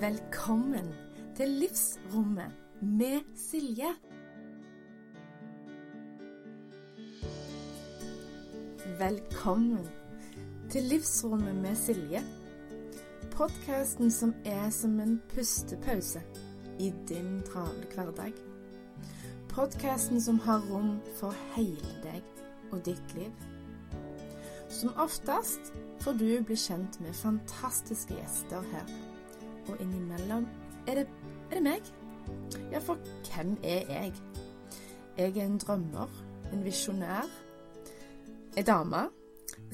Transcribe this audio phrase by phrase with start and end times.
[0.00, 0.94] Velkommen
[1.36, 2.52] til Livsrommet
[2.82, 3.86] med Silje.
[8.98, 9.88] Velkommen
[10.70, 12.22] til Livsrommet med Silje.
[13.30, 16.20] Podkasten som er som en pustepause
[16.78, 18.32] i din travle hverdag.
[19.48, 22.22] Podkasten som har rom for hele deg
[22.72, 23.32] og ditt liv.
[24.68, 29.05] Som oftest får du bli kjent med fantastiske gjester her.
[29.68, 30.46] Og innimellom
[30.86, 31.06] er det,
[31.50, 31.92] er det meg.
[32.72, 32.98] Ja, for
[33.28, 34.12] hvem er jeg?
[35.16, 36.10] Jeg er en drømmer,
[36.52, 37.30] en visjonær,
[38.56, 39.06] ei dame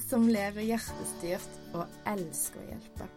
[0.09, 3.09] som lever hjertestyrt og elsker å hjelpe.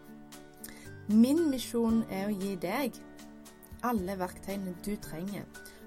[1.12, 2.96] Min misjon er å gi deg
[3.86, 5.44] alle verktøyene du trenger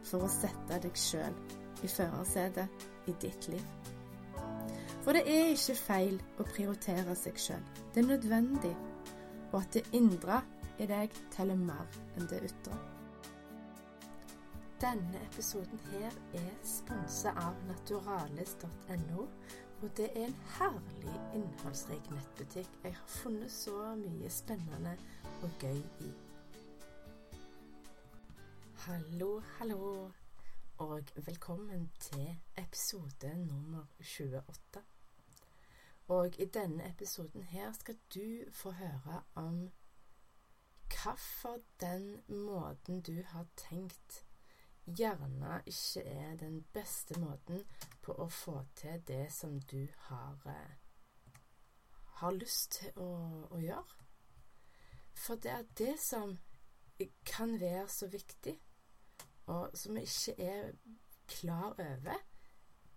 [0.08, 1.36] for å sette deg sjøl
[1.84, 3.66] i førersetet i ditt liv.
[5.04, 7.66] For det er ikke feil å prioritere seg sjøl.
[7.94, 8.76] Det er nødvendig,
[9.52, 10.42] og at det indre
[10.80, 12.78] i deg teller mer enn det ytre.
[14.80, 19.26] Denne episoden her er sponsa av naturalis.no,
[19.82, 24.96] og det er en herlig innholdsrik nettbutikk jeg har funnet så mye spennende
[25.44, 26.14] og gøy i.
[28.86, 30.12] Hallo, hallo,
[30.80, 34.86] og velkommen til episode nummer 28.
[36.08, 39.68] Og i denne episoden her skal du få høre om
[40.90, 44.26] hvorfor den måten du har tenkt,
[44.86, 47.64] gjerne ikke er den beste måten
[48.02, 51.42] på å få til det som du har, eh,
[52.22, 53.10] har lyst til å,
[53.52, 54.06] å gjøre.
[55.14, 56.38] For det er det som
[57.26, 58.56] kan være så viktig,
[59.46, 60.72] og som vi ikke er
[61.28, 62.18] klar over,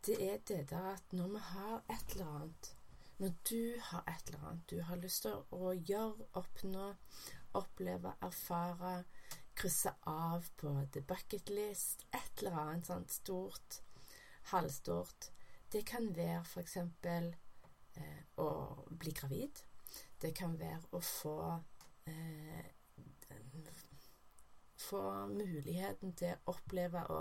[0.06, 2.76] det er det der at når vi har et eller annet
[3.18, 6.88] Når du har et eller annet du har lyst til å gjøre, oppnå,
[7.58, 9.04] oppleve, erfare,
[9.54, 13.80] krysse av på the bucket list, et eller annet sånt stort,
[14.52, 15.30] halvstort.
[15.72, 16.76] Det kan være f.eks.
[16.76, 18.48] Eh, å
[18.88, 19.60] bli gravid.
[20.20, 21.38] Det kan være å få
[22.06, 22.70] eh,
[24.82, 27.20] Få muligheten til å oppleve å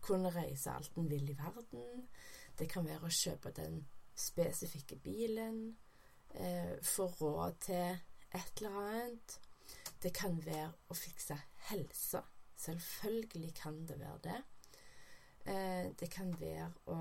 [0.00, 2.06] kunne reise alt en vil i verden.
[2.56, 3.80] Det kan være å kjøpe den
[4.16, 5.58] spesifikke bilen.
[6.30, 7.98] Eh, få råd til
[8.32, 9.38] et eller annet.
[10.02, 11.36] Det kan være å fikse
[11.68, 12.22] helsa.
[12.58, 14.40] Selvfølgelig kan det være det.
[15.44, 16.98] Eh, det kan være å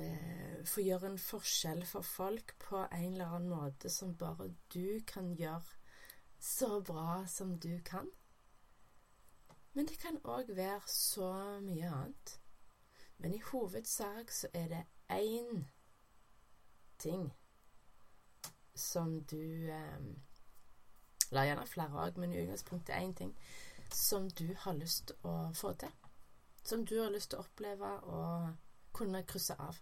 [0.00, 5.00] eh, få gjøre en forskjell for folk på en eller annen måte som bare du
[5.06, 5.78] kan gjøre
[6.40, 8.08] så bra som du kan.
[9.72, 11.32] Men det kan òg være så
[11.64, 12.40] mye annet.
[13.18, 15.64] Men i hovedsak så er det én
[16.98, 17.30] ting
[18.74, 20.00] som du eh,
[21.30, 23.34] eller gjerne flere òg, men i utgangspunktet én ting
[23.94, 25.92] som du har lyst til å få til.
[26.64, 28.50] Som du har lyst til å oppleve og
[28.94, 29.78] kunne krysse av.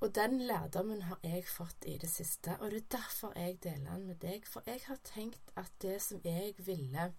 [0.00, 3.94] Og den lærdommen har jeg fått i det siste, og det er derfor jeg deler
[3.94, 4.44] den med deg.
[4.44, 7.12] For jeg har tenkt at det som jeg ville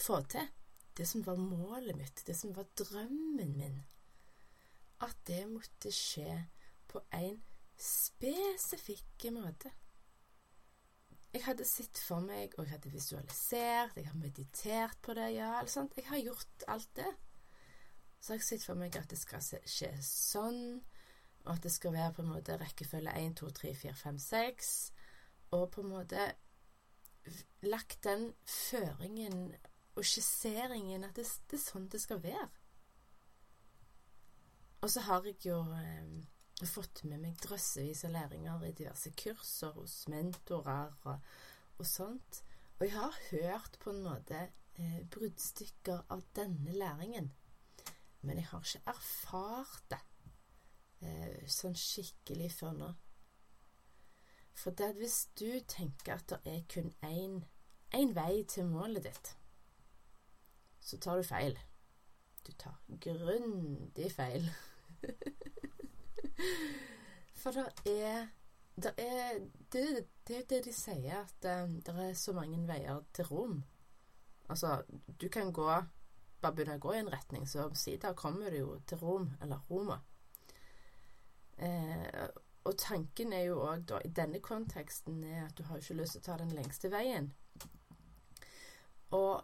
[0.00, 0.48] få til,
[0.96, 3.82] det som var målet mitt, det som var drømmen min,
[5.04, 6.46] at det måtte skje
[6.88, 7.42] på en
[7.76, 9.72] spesifikk måte.
[11.34, 15.50] Jeg hadde sett for meg, og jeg hadde visualisert, jeg har meditert på det, ja,
[15.58, 15.96] eller sånt.
[15.98, 17.10] Jeg har gjort alt det.
[18.20, 20.62] Så har jeg sett for meg at det skal skje sånn,
[21.42, 24.70] og at det skal være på en måte rekkefølge 1, 2, 3, 4, 5, 6,
[25.58, 26.28] og på en måte
[27.66, 29.54] lagt den føringen
[29.94, 32.48] og skisseringen at det, det er sånn det skal være.
[34.84, 36.24] Og så har jeg jo eh,
[36.60, 41.30] har fått med meg drøssevis av læringer i diverse kurser hos mentorer og,
[41.78, 42.42] og sånt.
[42.78, 44.40] Og jeg har hørt på en måte
[44.78, 47.32] eh, bruddstykker av denne læringen.
[48.20, 50.00] Men jeg har ikke erfart det
[51.04, 52.90] eh, sånn skikkelig før nå.
[54.54, 59.34] For det hvis du tenker at det er kun én vei til målet ditt,
[60.84, 61.58] så tar du feil.
[62.46, 64.50] Du tar grundig feil.
[67.40, 68.26] For det er
[68.74, 69.38] det er
[69.72, 73.60] det, det, det de sier, at um, det er så mange veier til Rom.
[74.48, 74.82] Altså,
[75.20, 75.68] du kan gå
[76.42, 79.62] Bare begynne å gå i en retning, så omsider kommer du jo til Rom, eller
[79.70, 79.94] Roma.
[81.56, 82.26] Eh,
[82.68, 86.18] og tanken er jo òg, da, i denne konteksten, er at du har ikke lyst
[86.18, 87.30] til å ta den lengste veien.
[89.16, 89.40] Og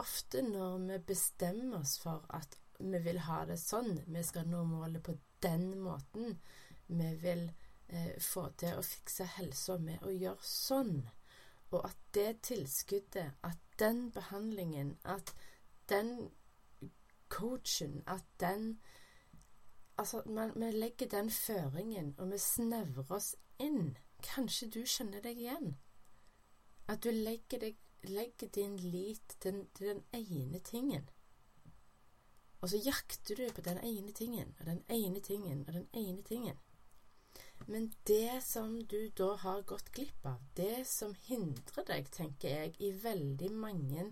[0.00, 4.64] ofte når vi bestemmer oss for at vi vil ha det sånn, vi skal nå
[4.68, 6.40] målet på den måten.
[6.86, 7.52] Vi vil
[7.88, 11.08] eh, få til å fikse helsa med å gjøre sånn.
[11.70, 15.34] og at det tilskuddet, at den behandlingen, at
[15.88, 16.30] den
[17.28, 18.80] coachen, at den
[20.00, 23.98] Altså, man, vi legger den føringen, og vi snevrer oss inn.
[24.24, 25.74] Kanskje du kjenner deg igjen?
[26.88, 27.76] At du legger, deg,
[28.08, 31.10] legger din lit til den, til den ene tingen.
[32.60, 36.22] Og så jakter du på den ene tingen og den ene tingen og den ene
[36.22, 36.58] tingen.
[37.66, 42.74] Men det som du da har gått glipp av, det som hindrer deg, tenker jeg,
[42.80, 44.06] i veldig mange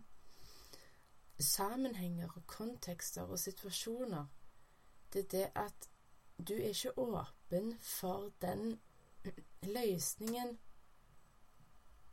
[1.39, 4.27] sammenhenger og kontekster og situasjoner,
[5.13, 5.89] det er det at
[6.39, 8.79] du er ikke åpen for den
[9.63, 10.59] løsningen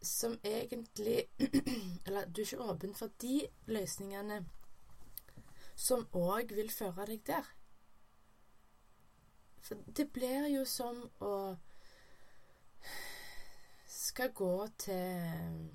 [0.01, 1.25] som egentlig
[2.05, 4.45] Eller du er ikke åpen for de løsningene
[5.75, 7.47] som òg vil føre deg der.
[9.65, 11.33] For det blir jo som å
[13.89, 15.71] skal gå til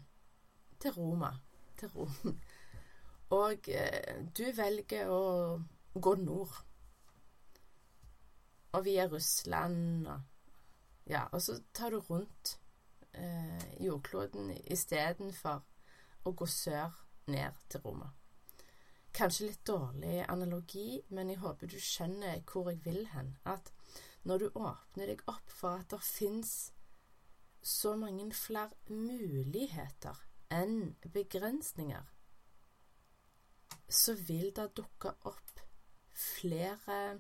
[0.81, 1.35] til Roma.
[1.77, 2.41] Til Rom.
[3.43, 5.61] Og eh, du velger å
[5.95, 6.55] gå nord.
[8.73, 10.27] Og via Russland og
[11.11, 12.53] Ja, og så tar du rundt
[13.19, 15.65] eh, jordkloden istedenfor
[16.23, 16.95] å gå sør
[17.27, 18.13] ned til Roma.
[19.13, 23.35] Kanskje litt dårlig analogi, men jeg håper du skjønner hvor jeg vil hen.
[23.45, 23.73] At
[24.29, 26.55] når du åpner deg opp for at det fins
[27.63, 30.17] så mange flere muligheter
[30.55, 32.07] enn begrensninger,
[33.91, 35.65] så vil det dukke opp
[36.15, 37.19] flere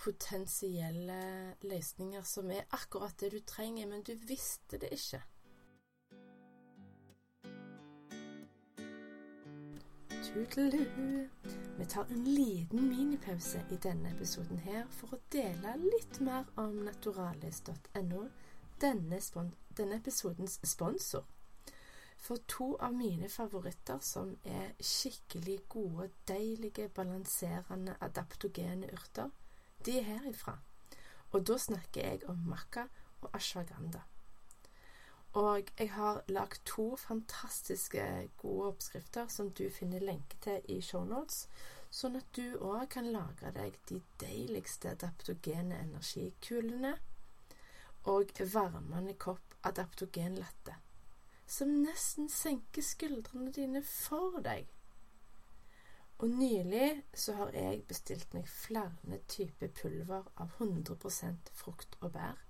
[0.00, 1.20] potensielle
[1.62, 5.20] løsninger som er akkurat det du trenger, men du visste det ikke.
[10.34, 11.28] Tudelu.
[11.76, 16.76] Vi tar en liten minipause i denne episoden her for å dele litt mer om
[16.86, 18.20] naturalis.no,
[18.78, 19.18] denne,
[19.80, 21.24] denne episodens sponsor.
[22.20, 29.34] For to av mine favoritter som er skikkelig gode, deilige, balanserende, adaptogene urter,
[29.84, 30.60] de er herifra.
[31.32, 32.86] Og da snakker jeg om makka
[33.22, 34.06] og ashwagandha.
[35.38, 38.02] Og jeg har lagd to fantastiske
[38.40, 41.44] gode oppskrifter som du finner lenke til i shownotes,
[41.90, 46.96] sånn at du òg kan lage deg de deiligste adaptogene energikulene
[48.10, 50.74] og varmende kopp adaptogenlatte,
[51.46, 54.66] som nesten senker skuldrene dine for deg.
[56.18, 62.49] Og nylig så har jeg bestilt meg flere typer pulver av 100% frukt og bær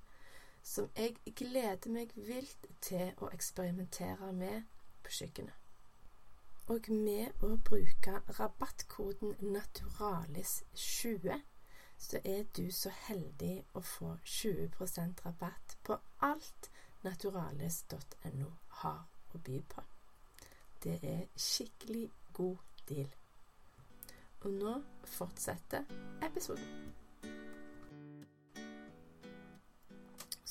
[0.63, 4.63] som jeg gleder meg vilt til å eksperimentere med
[5.05, 5.57] på kjøkkenet.
[6.71, 11.41] Og med å bruke rabattkoden Naturalis20
[12.01, 16.71] så er du så heldig å få 20% rabatt på alt
[17.03, 18.53] naturalis.no
[18.83, 19.03] har
[19.35, 19.85] å by på.
[20.85, 22.57] Det er skikkelig god
[22.89, 23.11] deal.
[24.41, 25.85] Og nå fortsetter
[26.25, 26.95] episoden.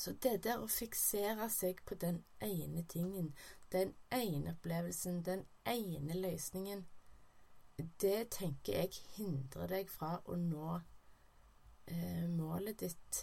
[0.00, 3.34] Så det der å fiksere seg på den ene tingen,
[3.72, 6.86] den ene opplevelsen, den ene løsningen,
[8.00, 10.78] det tenker jeg hindrer deg fra å nå
[11.84, 13.20] eh, målet ditt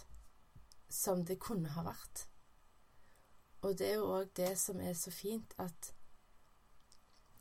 [0.88, 2.28] som det kunne ha vært.
[3.66, 5.92] Og det er jo òg det som er så fint, at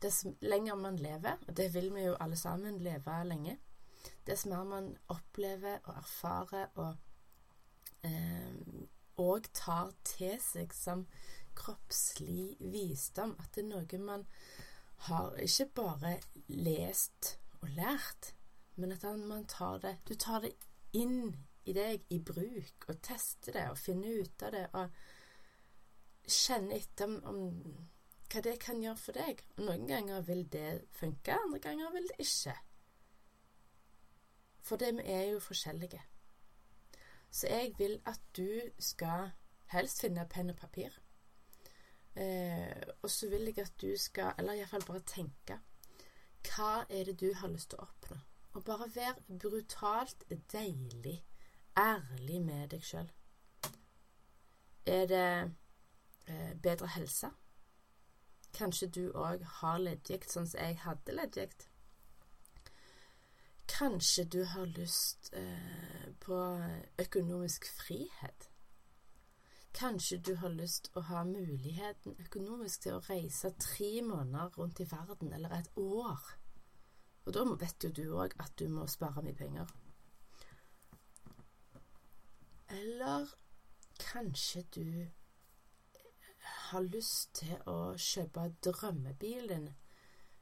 [0.02, 3.60] dess lenger man lever, og det vil vi jo alle sammen leve lenge,
[4.26, 6.96] dess mer man opplever og erfarer og
[8.02, 8.77] eh,
[9.18, 11.06] òg tar til seg som
[11.58, 13.36] kroppslig visdom.
[13.40, 14.26] At det er noe man
[15.08, 16.16] har ikke bare
[16.48, 18.34] lest og lært,
[18.76, 20.54] men at man tar det Du tar det
[20.94, 24.90] inn i deg i bruk, og tester det og finner ut av det og
[26.28, 27.88] kjenner etter om, om
[28.32, 29.44] hva det kan gjøre for deg.
[29.58, 32.56] Og noen ganger vil det funke, andre ganger vil det ikke.
[34.68, 36.02] For det vi er jo forskjellige.
[37.32, 39.32] Så jeg vil at du skal
[39.74, 40.94] helst finne penn og papir.
[42.16, 45.60] Eh, og så vil jeg at du skal, eller iallfall bare tenke
[46.48, 48.18] Hva er det du har lyst til å oppnå?
[48.58, 51.20] Og bare vær brutalt deilig,
[51.78, 53.12] ærlig med deg sjøl.
[54.88, 55.52] Er det
[56.26, 57.30] eh, bedre helse?
[58.58, 61.68] Kanskje du òg har leddgikt, sånn som jeg hadde leddgikt.
[63.70, 65.77] Kanskje du har lyst eh,
[66.28, 66.44] på
[67.00, 68.50] økonomisk frihet?
[69.78, 74.88] Kanskje du har lyst å ha muligheten økonomisk til å reise tre måneder rundt i
[74.90, 76.24] verden, eller et år?
[77.28, 79.70] Og da vet jo du òg at du må spare mye penger.
[82.74, 83.30] Eller
[84.02, 84.90] kanskje du
[86.72, 89.70] har lyst til å kjøpe drømmebilen,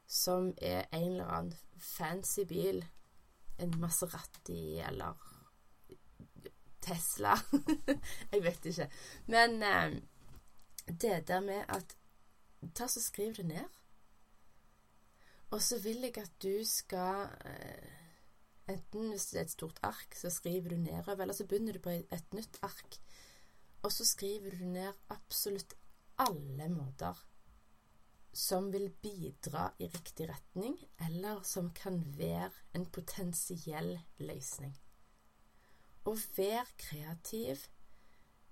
[0.06, 2.84] som er en eller annen fancy bil,
[3.58, 5.35] en Maserati eller
[6.86, 7.34] Tesla
[8.32, 8.88] Jeg vet ikke.
[9.32, 9.96] Men eh,
[10.86, 11.96] det der med at
[12.74, 13.64] Ta så Skriv det ned.
[15.50, 17.92] Og så vil jeg at du skal eh,
[18.68, 21.78] Enten hvis det er et stort ark, så skriver du nedover, eller så begynner du
[21.78, 22.96] på et nytt ark.
[23.86, 25.76] Og så skriver du ned absolutt
[26.18, 27.20] alle måter
[28.36, 30.74] som vil bidra i riktig retning,
[31.06, 34.74] eller som kan være en potensiell løsning.
[36.06, 37.66] Og vær kreativ.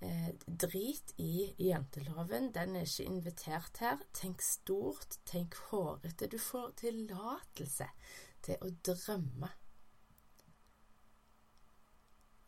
[0.04, 4.02] Eh, drit i janteloven, den er ikke invitert her.
[4.12, 6.28] Tenk stort, tenk hårete.
[6.28, 7.86] Du får tillatelse
[8.44, 9.52] til å drømme.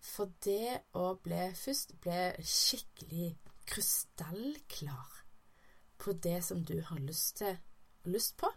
[0.06, 3.30] For det å bli først bli skikkelig
[3.66, 5.22] krystallklar
[5.98, 7.56] på det som du har lyst til
[8.06, 8.50] lyst på,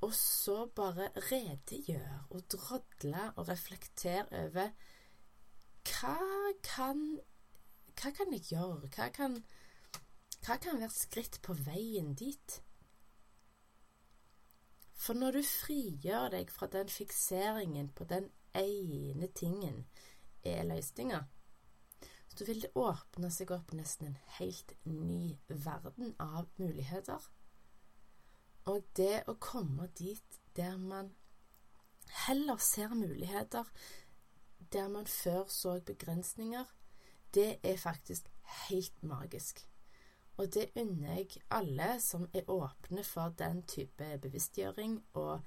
[0.00, 4.72] og så bare redegjør og drodle og reflektere over
[5.90, 6.16] hva
[6.64, 7.20] kan
[8.00, 8.88] hva kan jeg gjøre?
[8.94, 9.34] Hva kan,
[10.40, 12.60] hva kan være skritt på veien dit?
[15.00, 19.84] For når du frigjør deg fra den fikseringen på den ene tingen
[20.44, 21.20] er løsninga,
[22.32, 27.20] så vil det åpne seg opp nesten en helt ny verden av muligheter.
[28.70, 31.12] Og det å komme dit der man
[32.24, 33.68] heller ser muligheter,
[34.72, 36.64] der man før så begrensninger,
[37.34, 38.30] det er faktisk
[38.68, 39.66] helt magisk.
[40.36, 45.40] Og det unner jeg alle som er åpne for den type bevisstgjøring og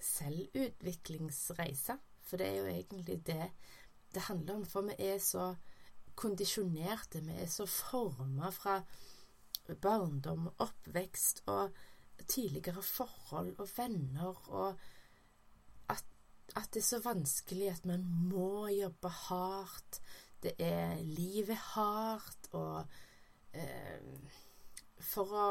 [0.00, 1.98] selvutviklingsreise.
[2.20, 3.50] For det er jo egentlig det
[4.14, 4.66] det handler om.
[4.66, 5.54] For vi er så
[6.14, 8.82] kondisjonerte, vi er så forma fra
[9.80, 11.70] barndom og oppvekst og
[12.28, 14.78] tidligere forhold og venner og
[16.56, 20.00] at, det er så vanskelig at man må jobbe hardt
[20.42, 22.86] det er Livet hardt, og
[23.52, 24.18] eh,
[24.98, 25.48] For å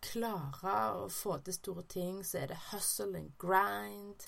[0.00, 4.24] klare å få til store ting, så er det hustle and grind.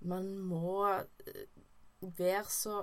[0.00, 1.46] Man må eh,
[2.00, 2.80] være så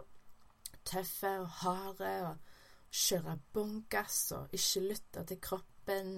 [0.88, 2.56] tøffe og harde og
[2.94, 6.16] kjøre bånn og ikke lytte til kroppen.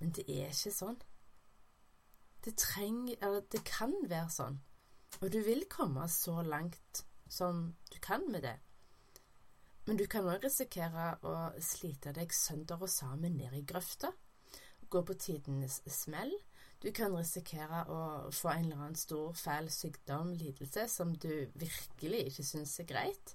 [0.00, 1.00] Men det er ikke sånn.
[2.44, 4.60] Det trenger Eller det kan være sånn.
[5.20, 8.56] Og du vil komme så langt som du kan med det.
[9.86, 14.12] Men du kan òg risikere å slite deg sønder og sammen ned i grøfta.
[14.90, 16.32] Gå på tidenes smell.
[16.80, 18.00] Du kan risikere å
[18.32, 23.34] få en eller annen stor, fæl sykdom, lidelse, som du virkelig ikke syns er greit.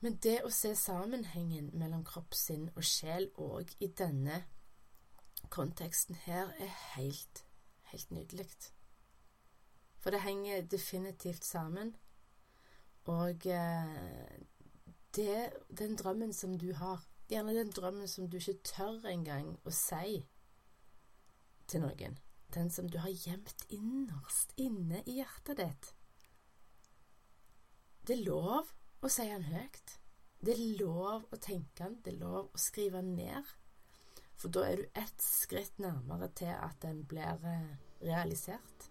[0.00, 4.44] Men det å se sammenhengen mellom kropp, sinn og sjel òg i denne
[5.54, 7.44] konteksten her er helt,
[7.92, 8.48] helt nydelig.
[10.08, 11.90] For det henger definitivt sammen.
[13.04, 14.38] Og eh,
[15.16, 19.74] det, den drømmen som du har, gjerne den drømmen som du ikke tør engang å
[19.76, 20.22] si
[21.68, 22.16] til noen,
[22.56, 25.92] den som du har gjemt innerst inne i hjertet ditt.
[28.08, 28.72] Det er lov
[29.04, 29.98] å si den høyt.
[30.40, 33.56] Det er lov å tenke den, det er lov å skrive den ned.
[34.40, 38.87] For da er du ett skritt nærmere til at den blir eh, realisert.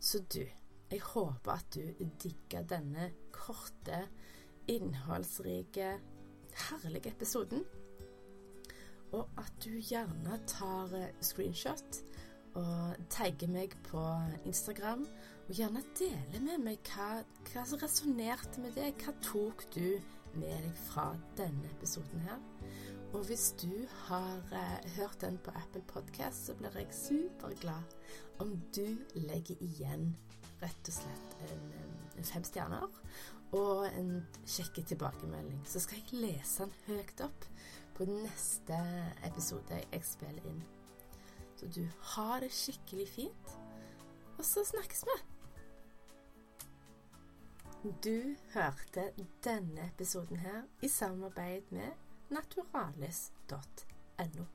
[0.00, 0.42] Så du,
[0.90, 4.04] jeg håper at du digger denne korte
[4.70, 5.96] innholdsrike,
[6.68, 7.64] herlige episoden.
[9.12, 12.00] Og at du gjerne tar eh, screenshot
[12.56, 14.02] og tagger meg på
[14.48, 15.06] Instagram.
[15.46, 17.22] Og gjerne deler med meg hva,
[17.64, 18.96] som resonnerte med deg.
[19.04, 19.98] Hva tok du
[20.36, 22.40] med deg fra denne episoden her?
[23.16, 27.94] Og hvis du har eh, hørt den på Apple Podcast, så blir jeg superglad
[28.38, 30.10] om du legger igjen
[30.60, 31.64] rett og slett en,
[32.18, 32.92] en fem stjerner
[33.56, 34.10] og en
[34.44, 35.64] kjekke tilbakemelding.
[35.64, 37.48] Så skal jeg lese den høyt opp
[37.96, 38.82] på neste
[39.24, 40.60] episode jeg spiller inn.
[41.56, 43.58] Så du har det skikkelig fint,
[44.36, 45.20] og så snakkes vi.
[48.04, 49.12] Du hørte
[49.44, 54.46] denne episoden her i samarbeid med naturalis.no.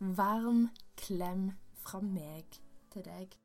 [0.00, 2.44] Varm klem fra meg
[2.92, 3.36] til deg.